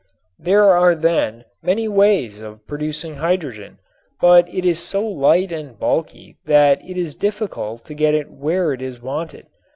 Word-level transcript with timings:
There 0.39 0.63
are 0.67 0.95
then 0.95 1.43
many 1.61 1.87
ways 1.87 2.39
of 2.41 2.65
producing 2.65 3.17
hydrogen, 3.17 3.77
but 4.19 4.51
it 4.51 4.65
is 4.65 4.79
so 4.79 5.05
light 5.07 5.51
and 5.51 5.77
bulky 5.77 6.37
that 6.45 6.83
it 6.83 6.97
is 6.97 7.13
difficult 7.13 7.85
to 7.85 7.93
get 7.93 8.15
it 8.15 8.31
where 8.31 8.73
it 8.73 8.81
is 8.81 8.99
wanted. 8.99 9.45